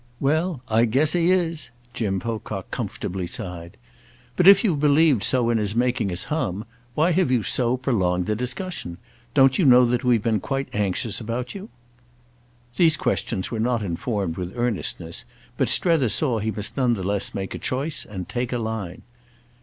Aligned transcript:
"Well, 0.19 0.63
I 0.67 0.85
guess 0.85 1.13
he 1.13 1.29
is!" 1.29 1.69
Jim 1.93 2.19
Pocock 2.19 2.71
comfortably 2.71 3.27
sighed. 3.27 3.77
"But 4.35 4.47
if 4.47 4.63
you've 4.63 4.79
believed 4.79 5.21
so 5.23 5.51
in 5.51 5.59
his 5.59 5.75
making 5.75 6.11
us 6.11 6.23
hum, 6.23 6.65
why 6.95 7.11
have 7.11 7.29
you 7.29 7.43
so 7.43 7.77
prolonged 7.77 8.25
the 8.25 8.35
discussion? 8.35 8.97
Don't 9.35 9.59
you 9.59 9.63
know 9.65 9.83
we've 10.03 10.23
been 10.23 10.39
quite 10.39 10.69
anxious 10.73 11.19
about 11.21 11.53
you?" 11.53 11.69
These 12.77 12.97
questions 12.97 13.51
were 13.51 13.59
not 13.59 13.83
informed 13.83 14.37
with 14.37 14.57
earnestness, 14.57 15.23
but 15.55 15.69
Strether 15.69 16.09
saw 16.09 16.39
he 16.39 16.49
must 16.49 16.75
none 16.75 16.93
the 16.93 17.03
less 17.03 17.35
make 17.35 17.53
a 17.53 17.59
choice 17.59 18.03
and 18.03 18.27
take 18.27 18.51
a 18.51 18.57
line. 18.57 19.03